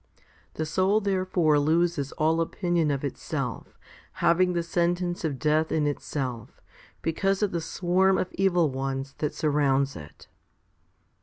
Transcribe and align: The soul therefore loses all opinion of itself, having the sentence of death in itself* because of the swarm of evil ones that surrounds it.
The 0.55 0.65
soul 0.65 0.99
therefore 0.99 1.59
loses 1.59 2.11
all 2.13 2.41
opinion 2.41 2.89
of 2.89 3.03
itself, 3.03 3.77
having 4.13 4.53
the 4.53 4.63
sentence 4.63 5.23
of 5.23 5.37
death 5.37 5.71
in 5.71 5.85
itself* 5.85 6.59
because 7.03 7.43
of 7.43 7.51
the 7.51 7.61
swarm 7.61 8.17
of 8.17 8.29
evil 8.33 8.71
ones 8.71 9.13
that 9.19 9.35
surrounds 9.35 9.95
it. 9.95 10.27